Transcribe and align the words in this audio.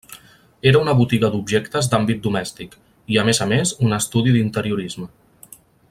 Era 0.69 0.79
una 0.85 0.95
botiga 1.01 1.29
d'objectes 1.33 1.89
d'àmbit 1.91 2.23
domèstic, 2.23 2.73
i 3.17 3.21
a 3.23 3.27
més 3.29 3.43
a 3.45 3.49
més 3.53 3.75
un 3.89 3.95
estudi 3.99 4.35
d'interiorisme. 4.39 5.11